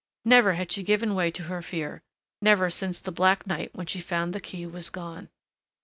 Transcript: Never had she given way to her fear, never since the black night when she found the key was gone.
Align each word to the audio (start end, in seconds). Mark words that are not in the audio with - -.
Never 0.25 0.53
had 0.53 0.71
she 0.71 0.81
given 0.81 1.13
way 1.13 1.29
to 1.29 1.43
her 1.43 1.61
fear, 1.61 2.01
never 2.41 2.71
since 2.71 2.99
the 2.99 3.11
black 3.11 3.45
night 3.45 3.69
when 3.75 3.85
she 3.85 4.01
found 4.01 4.33
the 4.33 4.41
key 4.41 4.65
was 4.65 4.89
gone. 4.89 5.29